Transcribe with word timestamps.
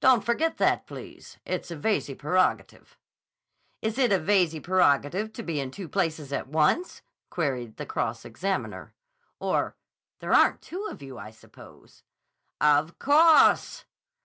"Don't 0.00 0.24
forget 0.24 0.56
that, 0.56 0.88
please. 0.88 1.38
It's 1.46 1.70
a 1.70 1.76
Veyze 1.76 2.12
prerogative." 2.18 2.98
"Is 3.80 3.96
it 3.96 4.10
a 4.10 4.18
Veyze 4.18 4.58
prerogative 4.60 5.32
to 5.34 5.42
be 5.44 5.60
in 5.60 5.70
two 5.70 5.88
places 5.88 6.32
at 6.32 6.48
once?" 6.48 7.00
queried 7.30 7.76
the 7.76 7.86
cross 7.86 8.24
examiner. 8.24 8.92
"Or—there 9.38 10.32
aren't 10.34 10.62
two 10.62 10.84
of 10.90 11.00
you, 11.00 11.16
I 11.16 11.30
suppose." 11.30 12.02
"Of 12.60 12.98
_cawse! 12.98 13.84